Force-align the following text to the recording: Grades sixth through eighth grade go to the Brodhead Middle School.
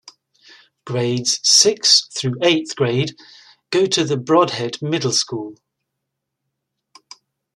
Grades 0.83 1.39
sixth 1.43 2.11
through 2.17 2.33
eighth 2.41 2.75
grade 2.75 3.15
go 3.69 3.85
to 3.85 4.03
the 4.03 4.17
Brodhead 4.17 4.81
Middle 4.81 5.11
School. 5.11 5.57